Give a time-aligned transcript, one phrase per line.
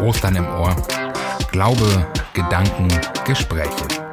[0.00, 0.74] Ostern im Ohr.
[1.50, 2.88] Glaube, Gedanken,
[3.24, 4.07] Gespräche.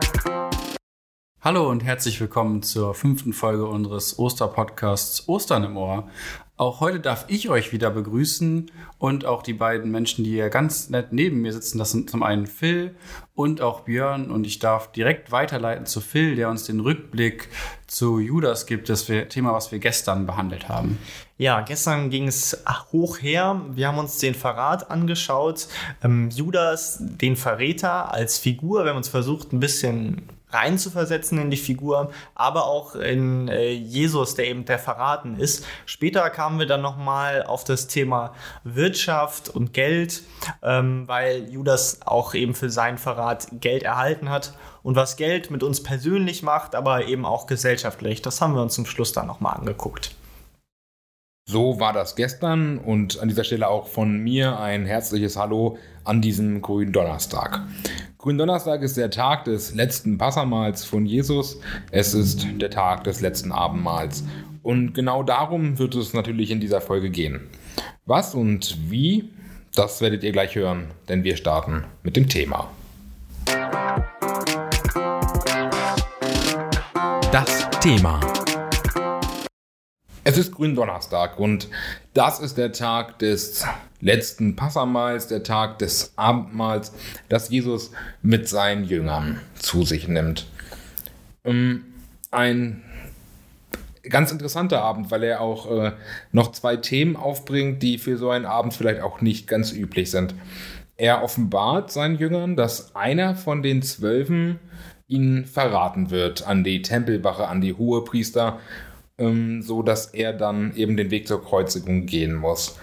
[1.46, 6.10] Hallo und herzlich willkommen zur fünften Folge unseres Osterpodcasts Ostern im Ohr.
[6.58, 10.89] Auch heute darf ich euch wieder begrüßen und auch die beiden Menschen, die hier ganz
[10.89, 11.78] nett neben mir sitzen.
[11.78, 12.96] Das sind zum einen Phil
[13.36, 14.32] und auch Björn.
[14.32, 17.48] Und ich darf direkt weiterleiten zu Phil, der uns den Rückblick
[17.86, 20.98] zu Judas gibt, das Thema, was wir gestern behandelt haben.
[21.38, 23.62] Ja, gestern ging es hoch her.
[23.70, 25.68] Wir haben uns den Verrat angeschaut.
[26.04, 28.84] Ähm, Judas, den Verräter als Figur.
[28.84, 34.35] Wir haben uns versucht, ein bisschen reinzuversetzen in die Figur, aber auch in äh, Jesus,
[34.35, 35.66] der eben der verraten ist.
[35.85, 40.23] Später kamen wir dann nochmal auf das Thema Wirtschaft und Geld,
[40.63, 45.63] ähm, weil Judas auch eben für seinen Verrat Geld erhalten hat und was Geld mit
[45.63, 48.21] uns persönlich macht, aber eben auch gesellschaftlich.
[48.21, 50.16] Das haben wir uns zum Schluss dann nochmal angeguckt.
[51.48, 56.20] So war das gestern und an dieser Stelle auch von mir ein herzliches Hallo an
[56.20, 57.62] diesem grünen Donnerstag.
[58.18, 61.60] Gründonnerstag ist der Tag des letzten Passamals von Jesus.
[61.91, 64.24] Es ist der Tag des letzten Abendmahls.
[64.64, 67.42] Und genau darum wird es natürlich in dieser Folge gehen.
[68.08, 69.30] Was und wie,
[69.76, 72.72] das werdet ihr gleich hören, denn wir starten mit dem Thema.
[77.32, 78.20] Das Thema.
[80.28, 81.70] Es ist Gründonnerstag und
[82.16, 83.64] das ist der Tag des
[84.02, 86.94] letzten Passamals, der Tag des Abendmahls,
[87.30, 87.92] das Jesus
[88.23, 90.48] mit seinen Jüngern zu sich nimmt.
[91.44, 91.86] Ähm,
[92.31, 92.81] ein
[94.02, 95.92] ganz interessanter Abend, weil er auch äh,
[96.31, 100.34] noch zwei Themen aufbringt, die für so einen Abend vielleicht auch nicht ganz üblich sind.
[100.98, 104.59] Er offenbart seinen Jüngern, dass einer von den Zwölfen
[105.08, 108.59] ihn verraten wird an die Tempelwache, an die Hohepriester
[109.18, 112.78] ähm, so dass er dann eben den Weg zur Kreuzigung gehen muss.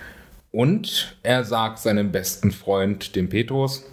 [0.51, 3.85] Und er sagt seinem besten Freund, dem Petrus,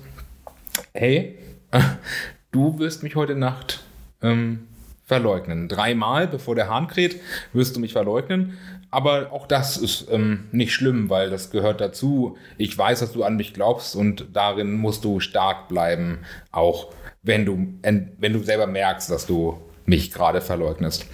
[0.94, 1.38] hey,
[2.52, 3.84] du wirst mich heute Nacht
[4.22, 4.68] ähm,
[5.06, 5.68] verleugnen.
[5.68, 7.20] Dreimal, bevor der Hahn kräht,
[7.54, 8.58] wirst du mich verleugnen.
[8.92, 12.38] Aber auch das ist ähm, nicht schlimm, weil das gehört dazu.
[12.58, 16.20] Ich weiß, dass du an mich glaubst und darin musst du stark bleiben,
[16.52, 16.92] auch
[17.22, 21.06] wenn du, wenn du selber merkst, dass du mich gerade verleugnest.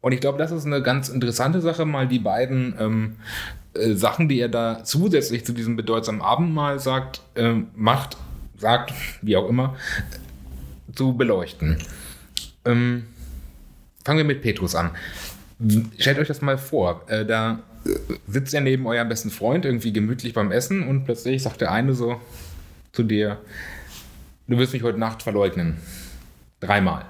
[0.00, 3.16] Und ich glaube, das ist eine ganz interessante Sache, mal die beiden ähm,
[3.74, 8.16] äh, Sachen, die er da zusätzlich zu diesem bedeutsamen Abendmahl sagt, äh, macht,
[8.58, 8.92] sagt,
[9.22, 9.76] wie auch immer,
[10.94, 11.78] zu beleuchten.
[12.64, 13.04] Ähm,
[14.04, 14.90] fangen wir mit Petrus an.
[15.98, 17.90] Stellt euch das mal vor, äh, da äh,
[18.26, 21.94] sitzt er neben eurem besten Freund irgendwie gemütlich beim Essen und plötzlich sagt der eine
[21.94, 22.20] so
[22.92, 23.38] zu dir,
[24.48, 25.78] du wirst mich heute Nacht verleugnen.
[26.60, 27.04] Dreimal.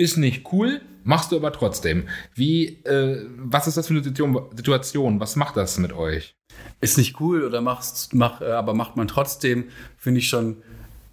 [0.00, 2.08] Ist nicht cool, machst du aber trotzdem.
[2.34, 5.20] Wie, äh, was ist das für eine Situation?
[5.20, 6.34] Was macht das mit euch?
[6.80, 9.64] Ist nicht cool oder machst, mach, äh, aber macht man trotzdem,
[9.98, 10.62] finde ich schon,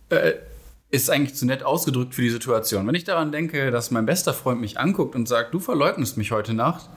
[0.07, 0.35] äh,
[0.89, 2.87] ist eigentlich zu nett ausgedrückt für die Situation.
[2.87, 6.31] Wenn ich daran denke, dass mein bester Freund mich anguckt und sagt, du verleugnest mich
[6.31, 6.89] heute Nacht,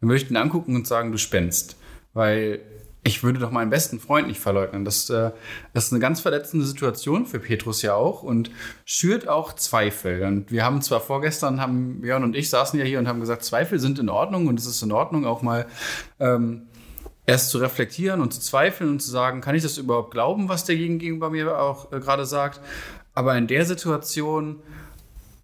[0.00, 1.76] dann würde ich ihn angucken und sagen, du spennst.
[2.14, 2.60] Weil
[3.02, 4.84] ich würde doch meinen besten Freund nicht verleugnen.
[4.84, 5.30] Das, äh,
[5.72, 8.50] das ist eine ganz verletzende Situation für Petrus ja auch und
[8.84, 10.22] schürt auch Zweifel.
[10.24, 13.44] Und wir haben zwar vorgestern, haben Björn und ich saßen ja hier und haben gesagt,
[13.44, 15.66] Zweifel sind in Ordnung und es ist in Ordnung, auch mal
[16.18, 16.66] ähm,
[17.26, 20.64] erst zu reflektieren und zu zweifeln und zu sagen, kann ich das überhaupt glauben, was
[20.64, 22.60] der Gegenüber mir auch äh, gerade sagt?
[23.14, 24.62] Aber in der Situation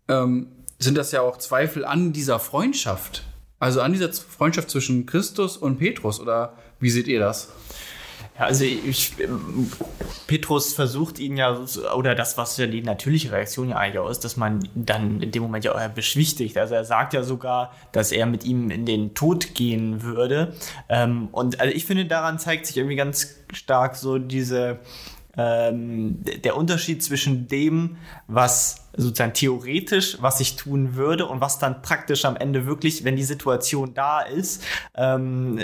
[0.09, 3.25] ähm, sind das ja auch Zweifel an dieser Freundschaft.
[3.59, 7.53] Also an dieser Freundschaft zwischen Christus und Petrus oder wie seht ihr das?
[8.39, 9.15] Ja, also ich,
[10.27, 11.59] Petrus versucht ihn ja,
[11.95, 15.31] oder das, was ja die natürliche Reaktion ja eigentlich auch ist, dass man dann in
[15.31, 16.59] dem Moment ja auch beschwichtigt.
[16.59, 20.55] Also er sagt ja sogar, dass er mit ihm in den Tod gehen würde.
[20.89, 24.81] Ähm, und also ich finde, daran zeigt sich irgendwie ganz stark so diese,
[25.37, 31.83] ähm, der Unterschied zwischen dem, was sozusagen theoretisch, was ich tun würde und was dann
[31.83, 34.63] praktisch am Ende wirklich, wenn die Situation da ist,
[34.95, 35.61] ähm,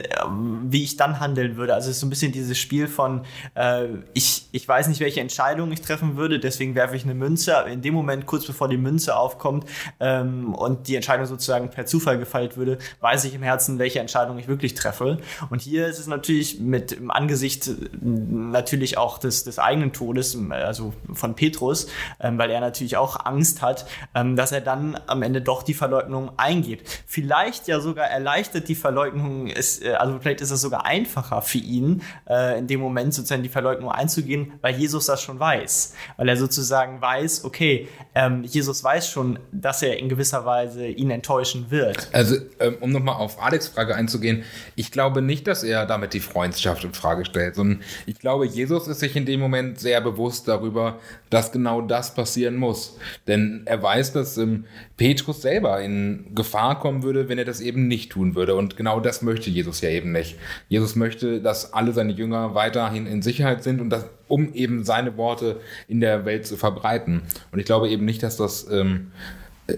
[0.64, 1.74] wie ich dann handeln würde.
[1.74, 3.22] Also es ist so ein bisschen dieses Spiel von,
[3.54, 7.64] äh, ich, ich weiß nicht, welche Entscheidung ich treffen würde, deswegen werfe ich eine Münze.
[7.70, 9.64] In dem Moment, kurz bevor die Münze aufkommt
[10.00, 14.38] ähm, und die Entscheidung sozusagen per Zufall gefeilt würde, weiß ich im Herzen, welche Entscheidung
[14.38, 15.18] ich wirklich treffe.
[15.50, 17.70] Und hier ist es natürlich mit im Angesicht
[18.02, 21.86] natürlich auch des, des eigenen Todes, also von Petrus,
[22.20, 25.74] ähm, weil er natürlich auch Angst hat, ähm, dass er dann am Ende doch die
[25.74, 26.82] Verleugnung eingeht.
[27.06, 31.58] Vielleicht ja sogar erleichtert die Verleugnung, ist, äh, also vielleicht ist es sogar einfacher für
[31.58, 35.94] ihn, äh, in dem Moment sozusagen die Verleugnung einzugehen, weil Jesus das schon weiß.
[36.16, 41.10] Weil er sozusagen weiß, okay, ähm, Jesus weiß schon, dass er in gewisser Weise ihn
[41.10, 42.08] enttäuschen wird.
[42.12, 44.44] Also, ähm, um nochmal auf Alex' Frage einzugehen,
[44.76, 48.88] ich glaube nicht, dass er damit die Freundschaft in Frage stellt, sondern ich glaube, Jesus
[48.88, 50.98] ist sich in dem Moment sehr bewusst darüber,
[51.30, 52.98] dass genau das passieren muss.
[53.26, 54.64] Denn er weiß, dass ähm,
[54.96, 58.54] Petrus selber in Gefahr kommen würde, wenn er das eben nicht tun würde.
[58.54, 60.36] Und genau das möchte Jesus ja eben nicht.
[60.68, 65.16] Jesus möchte, dass alle seine Jünger weiterhin in Sicherheit sind und das, um eben seine
[65.16, 67.22] Worte in der Welt zu verbreiten.
[67.50, 69.12] Und ich glaube eben nicht, dass das ähm,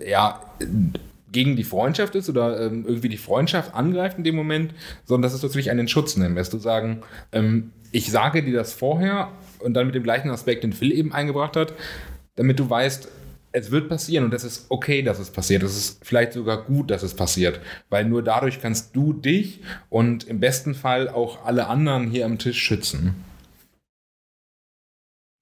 [0.06, 0.40] ja
[1.34, 4.72] gegen die Freundschaft ist oder ähm, irgendwie die Freundschaft angreift in dem Moment,
[5.04, 6.38] sondern dass es natürlich einen Schutz nimmt.
[6.38, 7.02] Dass du sagen,
[7.32, 9.28] ähm, ich sage dir das vorher
[9.58, 11.75] und dann mit dem gleichen Aspekt, den Phil eben eingebracht hat,
[12.36, 13.08] damit du weißt,
[13.54, 15.62] es wird passieren und es ist okay, dass es passiert.
[15.62, 19.60] Es ist vielleicht sogar gut, dass es passiert, weil nur dadurch kannst du dich
[19.90, 23.14] und im besten Fall auch alle anderen hier am Tisch schützen.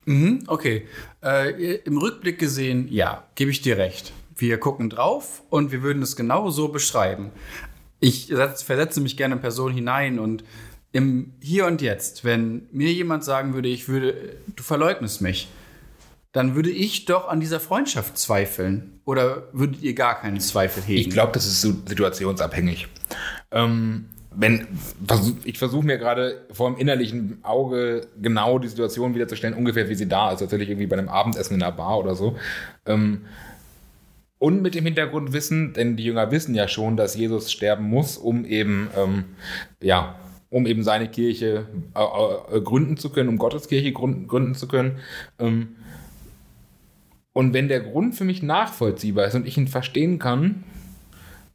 [0.04, 0.86] Mhm, okay.
[1.22, 4.12] Äh, Im Rückblick gesehen, ja, gebe ich dir recht.
[4.36, 7.30] Wir gucken drauf und wir würden es genau so beschreiben.
[7.98, 10.44] Ich versetze mich gerne in Person hinein und
[10.92, 15.48] im Hier und Jetzt, wenn mir jemand sagen würde, ich würde, du verleugnest mich,
[16.32, 19.00] dann würde ich doch an dieser Freundschaft zweifeln.
[19.04, 21.00] Oder würdet ihr gar keinen Zweifel hegen?
[21.00, 22.88] Ich glaube, das ist situationsabhängig.
[23.50, 24.66] Ähm, wenn,
[25.44, 30.08] ich versuche mir gerade vor dem innerlichen Auge genau die Situation wiederzustellen, ungefähr wie sie
[30.08, 32.36] da ist, tatsächlich irgendwie bei einem Abendessen in einer Bar oder so.
[32.86, 33.26] Ähm,
[34.38, 38.44] und mit dem Hintergrundwissen, denn die Jünger wissen ja schon, dass Jesus sterben muss, um
[38.44, 39.24] eben, ähm,
[39.80, 40.16] ja,
[40.50, 44.66] um eben seine Kirche äh, äh, gründen zu können, um Gottes Kirche gründen, gründen zu
[44.66, 44.98] können.
[45.38, 45.76] Ähm,
[47.32, 50.64] und wenn der Grund für mich nachvollziehbar ist und ich ihn verstehen kann,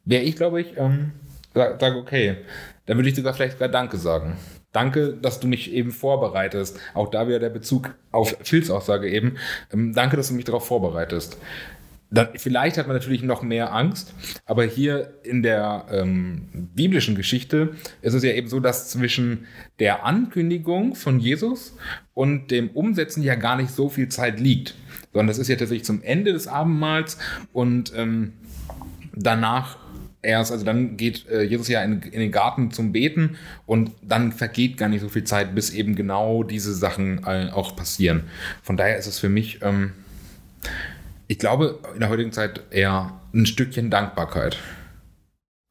[0.06, 1.12] wäre ich, glaube ich, ähm,
[1.54, 2.38] sage, sag, okay,
[2.86, 4.38] dann würde ich sogar vielleicht sogar Danke sagen.
[4.72, 6.80] Danke, dass du mich eben vorbereitest.
[6.94, 9.38] Auch da wieder der Bezug auf Phils Aussage eben.
[9.74, 11.38] Ähm, danke, dass du mich darauf vorbereitest.
[12.10, 14.14] Dann, vielleicht hat man natürlich noch mehr Angst,
[14.46, 19.46] aber hier in der ähm, biblischen Geschichte ist es ja eben so, dass zwischen
[19.80, 21.76] der Ankündigung von Jesus
[22.14, 24.76] und dem Umsetzen ja gar nicht so viel Zeit liegt,
[25.12, 27.18] sondern das ist ja tatsächlich zum Ende des Abendmahls
[27.52, 28.34] und ähm,
[29.14, 29.78] danach
[30.22, 34.32] erst, also dann geht äh, Jesus ja in, in, den Garten zum Beten und dann
[34.32, 38.24] vergeht gar nicht so viel Zeit, bis eben genau diese Sachen äh, auch passieren.
[38.62, 39.94] Von daher ist es für mich ähm,
[41.28, 44.58] ich glaube, in der heutigen Zeit eher ein Stückchen Dankbarkeit.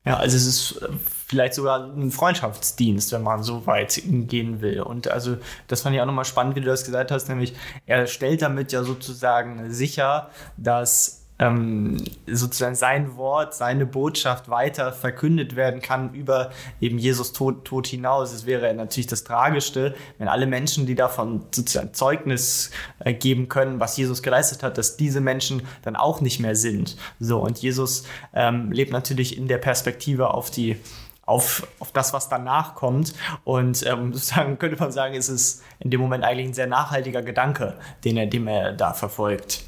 [0.04, 0.88] Ja, also es ist äh,
[1.26, 4.80] vielleicht sogar ein Freundschaftsdienst, wenn man so weit gehen will.
[4.80, 5.36] Und also
[5.66, 7.54] das fand ich auch nochmal spannend, wie du das gesagt hast, nämlich
[7.86, 15.56] er stellt damit ja sozusagen sicher, dass ähm, sozusagen sein Wort, seine Botschaft weiter verkündet
[15.56, 16.50] werden kann über
[16.80, 18.32] eben Jesus Tod, Tod hinaus.
[18.32, 23.80] Es wäre natürlich das Tragischste, wenn alle Menschen, die davon sozusagen Zeugnis äh, geben können,
[23.80, 26.96] was Jesus geleistet hat, dass diese Menschen dann auch nicht mehr sind.
[27.20, 28.04] So, und Jesus
[28.34, 30.76] ähm, lebt natürlich in der Perspektive auf die
[31.26, 33.12] auf, auf das, was danach kommt.
[33.44, 37.22] Und ähm, sozusagen könnte man sagen, ist es in dem Moment eigentlich ein sehr nachhaltiger
[37.22, 37.74] Gedanke,
[38.04, 39.64] den er, den er da verfolgt.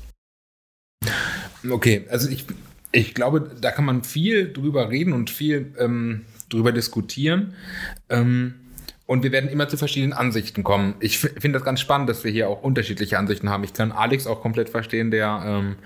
[1.69, 2.45] Okay, also ich,
[2.93, 7.55] ich glaube, da kann man viel drüber reden und viel ähm, drüber diskutieren.
[8.09, 8.55] Ähm,
[9.07, 10.95] und wir werden immer zu verschiedenen Ansichten kommen.
[11.01, 13.65] Ich finde das ganz spannend, dass wir hier auch unterschiedliche Ansichten haben.
[13.65, 15.77] Ich kann Alex auch komplett verstehen, der ähm,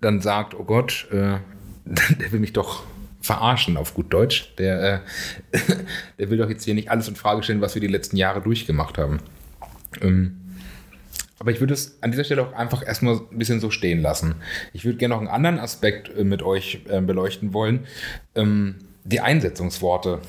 [0.00, 1.36] dann sagt, oh Gott, äh,
[1.84, 2.84] der will mich doch
[3.20, 4.54] verarschen auf gut Deutsch.
[4.56, 5.02] Der,
[5.52, 5.58] äh,
[6.18, 8.40] der will doch jetzt hier nicht alles in Frage stellen, was wir die letzten Jahre
[8.40, 9.18] durchgemacht haben.
[10.00, 10.37] Ähm,
[11.38, 14.36] aber ich würde es an dieser Stelle auch einfach erstmal ein bisschen so stehen lassen.
[14.72, 17.86] Ich würde gerne noch einen anderen Aspekt äh, mit euch äh, beleuchten wollen.
[18.34, 20.20] Ähm, die Einsetzungsworte,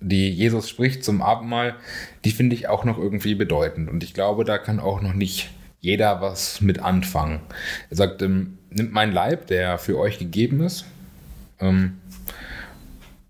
[0.00, 1.76] die Jesus spricht zum Abendmahl,
[2.24, 3.88] die finde ich auch noch irgendwie bedeutend.
[3.88, 7.40] Und ich glaube, da kann auch noch nicht jeder was mit anfangen.
[7.90, 10.84] Er sagt, ähm, nimmt mein Leib, der für euch gegeben ist,
[11.60, 11.98] ähm,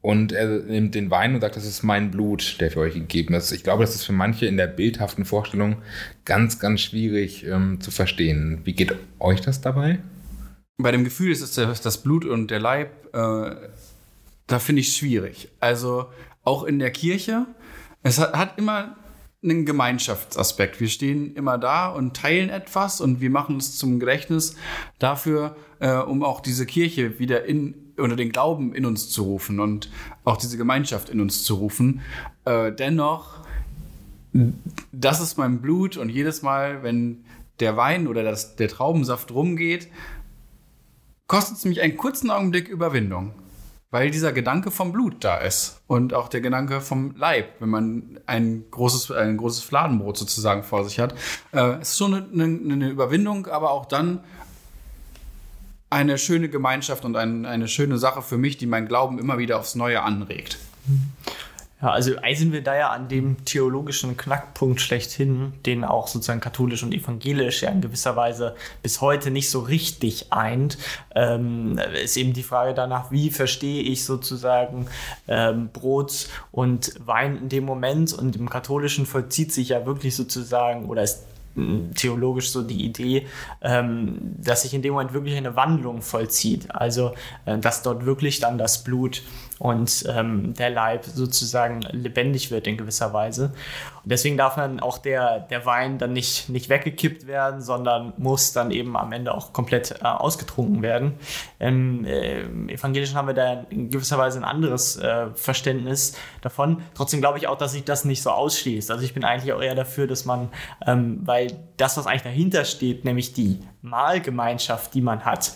[0.03, 3.35] und er nimmt den Wein und sagt, das ist mein Blut, der für euch gegeben
[3.35, 3.53] ist.
[3.53, 5.77] Ich glaube, das ist für manche in der bildhaften Vorstellung
[6.25, 8.61] ganz, ganz schwierig ähm, zu verstehen.
[8.65, 10.01] Wie geht euch das dabei?
[10.77, 13.55] Bei dem Gefühl ist es das Blut und der Leib, äh,
[14.49, 15.49] da finde ich es schwierig.
[15.61, 16.07] Also
[16.43, 17.47] auch in der Kirche,
[18.03, 18.97] es hat, hat immer
[19.45, 20.81] einen Gemeinschaftsaspekt.
[20.81, 24.57] Wir stehen immer da und teilen etwas und wir machen es zum Gedächtnis
[24.99, 29.61] dafür, äh, um auch diese Kirche wieder in oder den Glauben in uns zu rufen
[29.61, 29.91] und
[30.25, 32.01] auch diese Gemeinschaft in uns zu rufen.
[32.45, 33.39] Äh, dennoch,
[34.93, 37.25] das ist mein Blut und jedes Mal, wenn
[37.61, 39.89] der Wein oder das, der Traubensaft rumgeht,
[41.27, 43.33] kostet es mich einen kurzen Augenblick Überwindung.
[43.91, 45.83] Weil dieser Gedanke vom Blut da ist.
[45.87, 50.83] Und auch der Gedanke vom Leib, wenn man ein großes, ein großes Fladenbrot sozusagen vor
[50.85, 51.15] sich hat.
[51.53, 54.21] Äh, ist schon eine, eine Überwindung, aber auch dann
[55.93, 59.59] eine schöne Gemeinschaft und ein, eine schöne Sache für mich, die mein Glauben immer wieder
[59.59, 60.59] aufs Neue anregt.
[61.83, 66.85] Ja, also sind wir da ja an dem theologischen Knackpunkt schlechthin, den auch sozusagen katholisch
[66.85, 70.79] und evangelisch ja in gewisser Weise bis heute nicht so richtig eint.
[71.17, 74.87] Ähm, ist eben die Frage danach, wie verstehe ich sozusagen
[75.27, 80.85] ähm, Brot und Wein in dem Moment und im katholischen vollzieht sich ja wirklich sozusagen
[80.87, 81.25] oder ist
[81.95, 83.27] theologisch so die Idee,
[83.61, 86.75] ähm, dass sich in dem Moment wirklich eine Wandlung vollzieht.
[86.75, 89.23] Also, äh, dass dort wirklich dann das Blut
[89.63, 93.53] und ähm, der Leib sozusagen lebendig wird in gewisser Weise.
[94.03, 98.53] Und deswegen darf dann auch der, der Wein dann nicht, nicht weggekippt werden, sondern muss
[98.53, 101.13] dann eben am Ende auch komplett äh, ausgetrunken werden.
[101.61, 102.41] Im äh,
[102.73, 106.83] Evangelischen haben wir da in gewisser Weise ein anderes äh, Verständnis davon.
[106.95, 108.91] Trotzdem glaube ich auch, dass sich das nicht so ausschließt.
[108.91, 110.49] Also ich bin eigentlich auch eher dafür, dass man,
[110.85, 115.53] ähm, weil das, was eigentlich dahinter steht, nämlich die Mahlgemeinschaft, die man hat,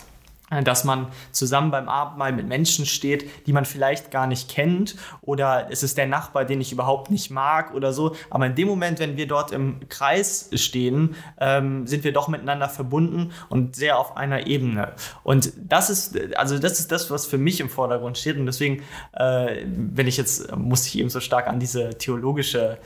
[0.63, 5.67] dass man zusammen beim Abendmahl mit Menschen steht, die man vielleicht gar nicht kennt oder
[5.69, 8.15] es ist der Nachbar, den ich überhaupt nicht mag oder so.
[8.29, 12.69] Aber in dem Moment, wenn wir dort im Kreis stehen, ähm, sind wir doch miteinander
[12.69, 14.93] verbunden und sehr auf einer Ebene.
[15.23, 18.37] Und das ist, also das ist das, was für mich im Vordergrund steht.
[18.37, 22.77] Und deswegen, äh, wenn ich jetzt, muss ich eben so stark an diese theologische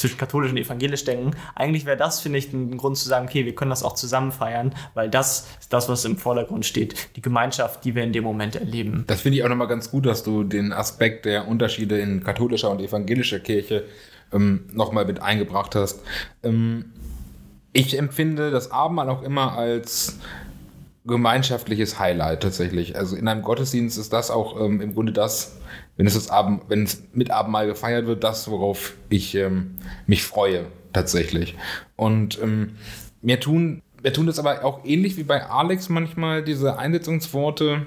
[0.00, 1.32] zwischen katholisch und evangelisch denken.
[1.54, 4.32] Eigentlich wäre das, finde ich, ein Grund zu sagen, okay, wir können das auch zusammen
[4.32, 7.16] feiern, weil das ist das, was im Vordergrund steht.
[7.16, 9.04] Die Gemeinschaft, die wir in dem Moment erleben.
[9.06, 12.70] Das finde ich auch nochmal ganz gut, dass du den Aspekt der Unterschiede in katholischer
[12.70, 13.84] und evangelischer Kirche
[14.32, 16.00] ähm, nochmal mit eingebracht hast.
[16.42, 16.92] Ähm,
[17.72, 20.18] ich empfinde das Abendmahl auch immer als
[21.10, 22.96] gemeinschaftliches Highlight tatsächlich.
[22.96, 25.58] Also in einem Gottesdienst ist das auch ähm, im Grunde das,
[25.96, 29.76] wenn es, das Abend, wenn es mit Abendmahl gefeiert wird, das, worauf ich ähm,
[30.06, 31.56] mich freue tatsächlich.
[31.96, 32.76] Und ähm,
[33.20, 37.84] mir tun, mir tun das aber auch ähnlich wie bei Alex manchmal diese Einsetzungsworte.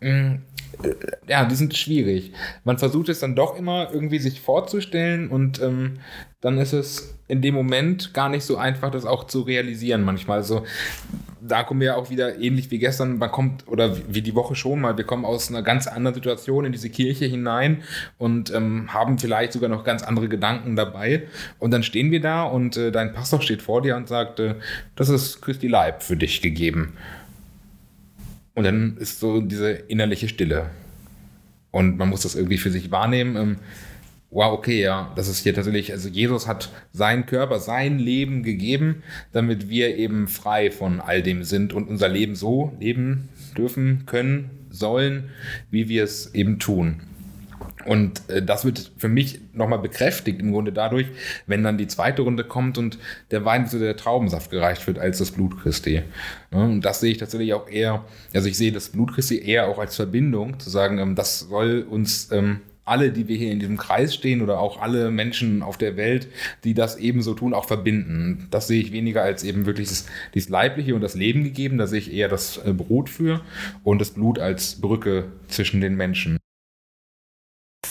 [0.00, 0.40] Mh,
[0.82, 0.94] äh,
[1.28, 2.32] ja, die sind schwierig.
[2.64, 5.98] Man versucht es dann doch immer irgendwie sich vorzustellen und ähm,
[6.46, 10.38] dann ist es in dem Moment gar nicht so einfach, das auch zu realisieren manchmal.
[10.38, 10.64] Also
[11.40, 14.80] da kommen wir auch wieder ähnlich wie gestern, man kommt, oder wie die Woche schon
[14.80, 17.82] mal, wir kommen aus einer ganz anderen Situation in diese Kirche hinein
[18.16, 21.26] und ähm, haben vielleicht sogar noch ganz andere Gedanken dabei.
[21.58, 24.54] Und dann stehen wir da und äh, dein Pastor steht vor dir und sagt, äh,
[24.94, 26.92] das ist Christi Leib für dich gegeben.
[28.54, 30.70] Und dann ist so diese innerliche Stille.
[31.72, 33.36] Und man muss das irgendwie für sich wahrnehmen.
[33.36, 33.56] Ähm,
[34.36, 39.02] wow, okay, ja, das ist hier tatsächlich, also Jesus hat seinen Körper, sein Leben gegeben,
[39.32, 44.50] damit wir eben frei von all dem sind und unser Leben so leben dürfen, können,
[44.68, 45.30] sollen,
[45.70, 47.00] wie wir es eben tun.
[47.86, 51.06] Und äh, das wird für mich nochmal bekräftigt im Grunde dadurch,
[51.46, 52.98] wenn dann die zweite Runde kommt und
[53.30, 56.02] der Wein zu der Traubensaft gereicht wird als das Blut Christi.
[56.52, 59.68] Ja, und das sehe ich tatsächlich auch eher, also ich sehe das Blut Christi eher
[59.68, 63.60] auch als Verbindung, zu sagen, ähm, das soll uns ähm, alle, die wir hier in
[63.60, 66.28] diesem Kreis stehen oder auch alle Menschen auf der Welt,
[66.64, 68.46] die das ebenso tun, auch verbinden.
[68.50, 71.78] Das sehe ich weniger als eben wirklich das, dieses Leibliche und das Leben gegeben.
[71.78, 73.42] Da sehe ich eher das äh, Brot für
[73.84, 76.38] und das Blut als Brücke zwischen den Menschen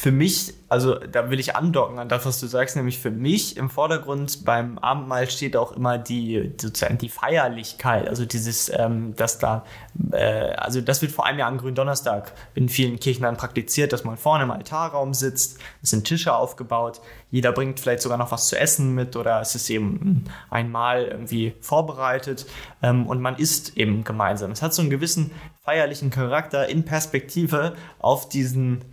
[0.05, 3.57] für mich, also da will ich andocken an das, was du sagst, nämlich für mich
[3.57, 9.39] im Vordergrund beim Abendmahl steht auch immer die sozusagen die Feierlichkeit, also dieses, ähm, dass
[9.39, 9.65] da,
[10.11, 14.03] äh, also das wird vor allem ja am Gründonnerstag in vielen Kirchen dann praktiziert, dass
[14.03, 18.47] man vorne im Altarraum sitzt, es sind Tische aufgebaut, jeder bringt vielleicht sogar noch was
[18.47, 22.45] zu essen mit oder es ist eben einmal irgendwie vorbereitet
[22.83, 24.51] ähm, und man isst eben gemeinsam.
[24.51, 25.31] Es hat so einen gewissen
[25.63, 28.85] feierlichen Charakter in Perspektive auf diesen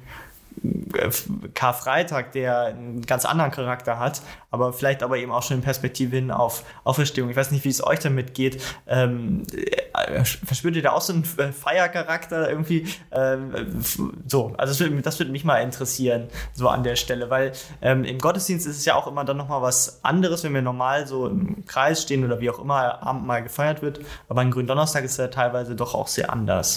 [1.54, 6.16] Karfreitag, der einen ganz anderen Charakter hat, aber vielleicht aber eben auch schon in Perspektive
[6.16, 7.30] hin auf Auferstehung.
[7.30, 8.62] Ich weiß nicht, wie es euch damit geht.
[8.86, 12.86] Ähm, äh, verspürt ihr da auch so einen Feiercharakter irgendwie?
[13.10, 13.52] Ähm,
[14.26, 18.18] so, also das würde, das mich mal interessieren, so an der Stelle, weil ähm, im
[18.18, 21.64] Gottesdienst ist es ja auch immer dann nochmal was anderes, wenn wir normal so im
[21.66, 25.76] Kreis stehen oder wie auch immer Abendmahl gefeiert wird, aber ein Gründonnerstag ist ja teilweise
[25.76, 26.76] doch auch sehr anders.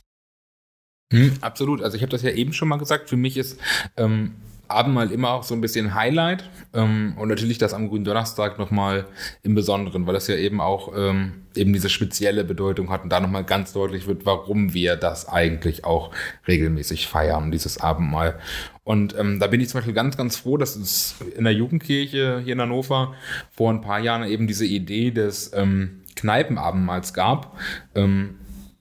[1.12, 1.82] Hm, absolut.
[1.82, 3.10] Also ich habe das ja eben schon mal gesagt.
[3.10, 3.60] Für mich ist
[3.98, 4.34] ähm,
[4.68, 9.06] Abendmahl immer auch so ein bisschen Highlight ähm, und natürlich das am grünen Donnerstag nochmal
[9.44, 13.20] im Besonderen, weil das ja eben auch ähm, eben diese spezielle Bedeutung hat und da
[13.20, 16.12] nochmal ganz deutlich wird, warum wir das eigentlich auch
[16.48, 18.40] regelmäßig feiern, dieses Abendmahl.
[18.84, 22.42] Und ähm, da bin ich zum Beispiel ganz, ganz froh, dass es in der Jugendkirche
[22.44, 23.14] hier in Hannover
[23.52, 27.58] vor ein paar Jahren eben diese Idee des ähm, Kneipenabendmahls gab.
[27.94, 28.36] Ähm,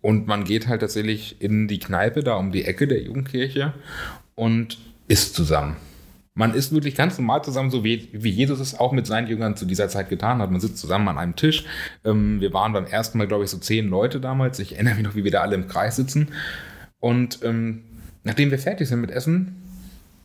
[0.04, 3.72] Und man geht halt tatsächlich in die Kneipe da um die Ecke der Jugendkirche
[4.34, 4.76] und
[5.08, 5.76] isst zusammen.
[6.34, 9.56] Man ist wirklich ganz normal zusammen, so wie, wie Jesus es auch mit seinen Jüngern
[9.56, 10.50] zu dieser Zeit getan hat.
[10.50, 11.64] Man sitzt zusammen an einem Tisch.
[12.04, 14.58] Ähm, wir waren beim ersten Mal, glaube ich, so zehn Leute damals.
[14.58, 16.32] Ich erinnere mich noch, wie wir da alle im Kreis sitzen.
[17.00, 17.84] Und ähm,
[18.24, 19.56] nachdem wir fertig sind mit Essen,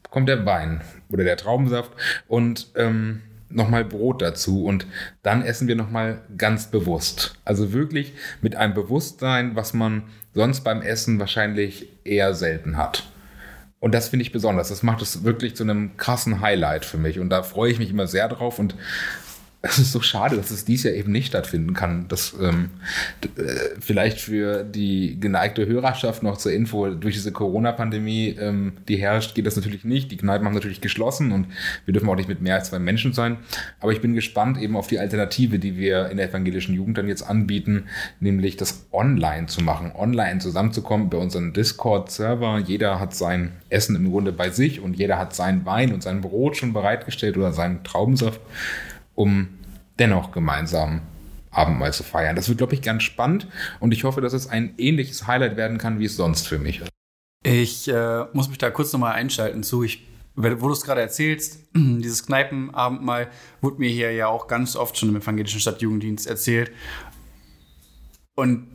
[0.10, 1.92] kommt der Wein oder der Traubensaft
[2.28, 4.86] und ähm, nochmal Brot dazu und
[5.24, 7.36] dann essen wir nochmal ganz bewusst.
[7.46, 10.04] Also wirklich mit einem Bewusstsein, was man
[10.34, 13.04] sonst beim Essen wahrscheinlich eher selten hat.
[13.80, 14.70] Und das finde ich besonders.
[14.70, 17.20] Das macht es wirklich zu einem krassen Highlight für mich.
[17.20, 18.60] Und da freue ich mich immer sehr drauf.
[18.60, 18.76] Und
[19.62, 22.08] es ist so schade, dass es dies Jahr eben nicht stattfinden kann.
[22.08, 22.70] Das ähm,
[23.36, 23.42] äh,
[23.82, 29.46] vielleicht für die geneigte Hörerschaft noch zur Info, durch diese Corona-Pandemie, ähm, die herrscht, geht
[29.46, 30.12] das natürlich nicht.
[30.12, 31.48] Die Kneipen haben natürlich geschlossen und
[31.84, 33.36] wir dürfen auch nicht mit mehr als zwei Menschen sein.
[33.82, 37.10] Aber ich bin gespannt eben auf die Alternative, die wir in der evangelischen Jugend dann
[37.10, 37.88] jetzt anbieten,
[38.22, 42.60] nämlich das online zu machen, online zusammenzukommen bei unseren Discord-Server.
[42.60, 46.22] Jeder hat sein Essen im Grunde bei sich und jeder hat seinen Wein und sein
[46.22, 48.40] Brot schon bereitgestellt oder seinen Traubensaft
[49.20, 49.50] um
[50.00, 51.02] dennoch gemeinsam
[51.52, 52.38] Abendmahl zu feiern.
[52.38, 53.48] Das wird, glaube ich, ganz spannend
[53.82, 56.80] und ich hoffe, dass es ein ähnliches Highlight werden kann, wie es sonst für mich
[56.80, 56.90] ist.
[57.44, 59.84] Ich äh, muss mich da kurz nochmal einschalten zu.
[59.84, 63.28] Ich, wo du es gerade erzählst, dieses Kneipenabendmahl
[63.60, 66.72] wurde mir hier ja auch ganz oft schon im evangelischen Stadtjugenddienst erzählt.
[68.36, 68.68] Und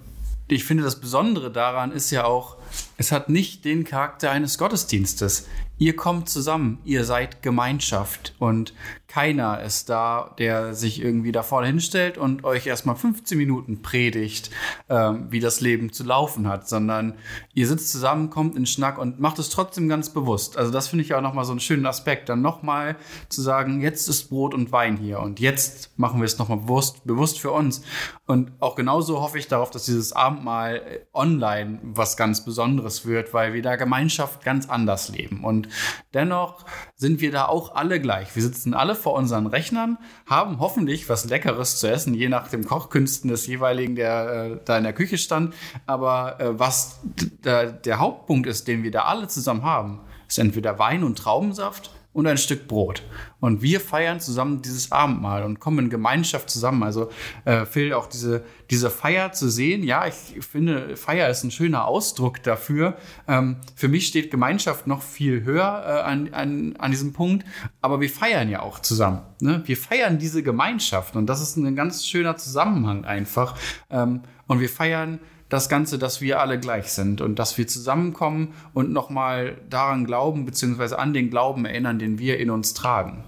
[0.49, 2.59] ich finde, das Besondere daran ist ja auch,
[2.99, 5.49] es hat nicht den Charakter eines Gottesdienstes.
[5.79, 8.75] Ihr kommt zusammen, ihr seid Gemeinschaft und
[9.15, 14.51] keiner ist da, der sich irgendwie da vorne hinstellt und euch erstmal 15 Minuten predigt,
[14.89, 17.15] ähm, wie das Leben zu laufen hat, sondern
[17.53, 20.57] ihr sitzt zusammen, kommt in Schnack und macht es trotzdem ganz bewusst.
[20.57, 22.97] Also das finde ich auch nochmal so einen schönen Aspekt, dann nochmal
[23.29, 27.05] zu sagen, jetzt ist Brot und Wein hier und jetzt machen wir es nochmal bewusst,
[27.05, 27.83] bewusst für uns.
[28.27, 33.53] Und auch genauso hoffe ich darauf, dass dieses Abendmahl online was ganz Besonderes wird, weil
[33.53, 35.45] wir da Gemeinschaft ganz anders leben.
[35.45, 35.69] Und
[36.15, 36.65] dennoch
[36.97, 38.35] sind wir da auch alle gleich.
[38.35, 42.65] Wir sitzen alle vor unseren Rechnern, haben hoffentlich was Leckeres zu essen, je nach den
[42.65, 45.55] Kochkünsten des jeweiligen, der äh, da in der Küche stand.
[45.87, 47.01] Aber äh, was
[47.45, 52.27] der Hauptpunkt ist, den wir da alle zusammen haben, ist entweder Wein und Traubensaft und
[52.27, 53.03] ein Stück Brot.
[53.41, 56.83] Und wir feiern zusammen dieses Abendmahl und kommen in Gemeinschaft zusammen.
[56.83, 57.11] Also
[57.45, 60.15] äh, Phil, auch diese, diese Feier zu sehen, ja, ich
[60.47, 62.97] finde, Feier ist ein schöner Ausdruck dafür.
[63.29, 67.45] Ähm, für mich steht Gemeinschaft noch viel höher äh, an, an, an diesem Punkt,
[67.83, 69.21] aber wir feiern ja auch zusammen.
[69.41, 69.63] Ne?
[69.67, 73.57] Wir feiern diese Gemeinschaft und das ist ein ganz schöner Zusammenhang einfach.
[73.91, 75.21] Ähm, und wir feiern
[75.55, 80.47] das Ganze, dass wir alle gleich sind und dass wir zusammenkommen und nochmal daran glauben,
[80.47, 83.25] beziehungsweise an den Glauben erinnern, den wir in uns tragen.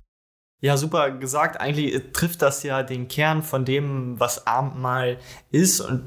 [0.61, 1.61] Ja, super gesagt.
[1.61, 5.19] Eigentlich trifft das ja den Kern von dem, was Abendmahl
[5.53, 5.81] ist.
[5.81, 6.03] Und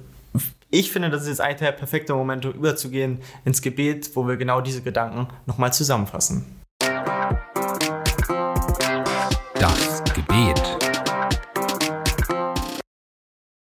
[0.70, 4.36] ich finde, das ist jetzt eigentlich der perfekte Moment, um überzugehen ins Gebet, wo wir
[4.36, 6.46] genau diese Gedanken nochmal zusammenfassen.
[9.54, 10.62] Das Gebet.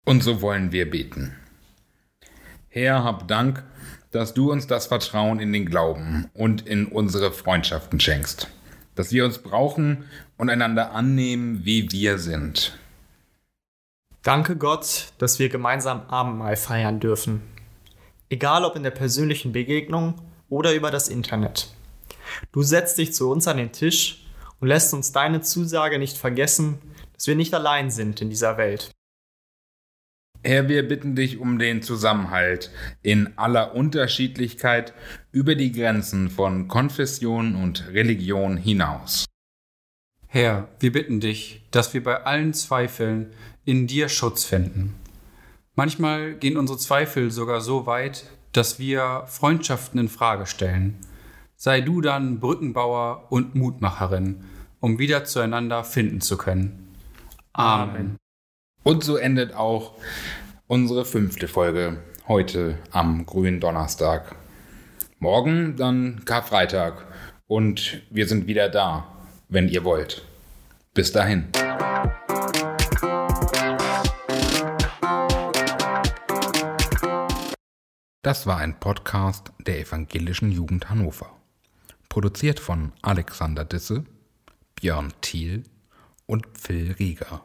[0.06, 1.36] Und so wollen wir beten.
[2.76, 3.64] Herr, hab Dank,
[4.10, 8.48] dass du uns das Vertrauen in den Glauben und in unsere Freundschaften schenkst,
[8.96, 10.06] dass wir uns brauchen
[10.38, 12.76] und einander annehmen, wie wir sind.
[14.24, 17.44] Danke Gott, dass wir gemeinsam Abendmahl feiern dürfen.
[18.30, 20.16] Egal ob in der persönlichen Begegnung
[20.50, 21.72] oder über das Internet.
[22.52, 24.26] Du setzt dich zu uns an den Tisch
[24.60, 26.80] und lässt uns deine Zusage nicht vergessen,
[27.14, 28.90] dass wir nicht allein sind in dieser Welt.
[30.46, 32.70] Herr, wir bitten dich um den Zusammenhalt
[33.02, 34.94] in aller Unterschiedlichkeit
[35.32, 39.26] über die Grenzen von Konfession und Religion hinaus.
[40.28, 43.32] Herr, wir bitten dich, dass wir bei allen Zweifeln
[43.64, 44.96] in dir Schutz finden.
[45.76, 50.98] Manchmal gehen unsere Zweifel sogar so weit, dass wir Freundschaften in Frage stellen.
[51.56, 54.44] Sei du dann Brückenbauer und Mutmacherin,
[54.82, 56.90] um wieder zueinander finden zu können.
[57.54, 58.18] Amen.
[58.84, 59.94] Und so endet auch
[60.68, 64.36] unsere fünfte Folge heute am grünen Donnerstag.
[65.20, 67.06] Morgen dann Karfreitag
[67.48, 69.08] und wir sind wieder da,
[69.48, 70.26] wenn ihr wollt.
[70.94, 71.48] Bis dahin.
[78.22, 81.30] Das war ein Podcast der Evangelischen Jugend Hannover.
[82.10, 84.04] Produziert von Alexander Disse,
[84.76, 85.64] Björn Thiel
[86.26, 87.44] und Phil Rieger.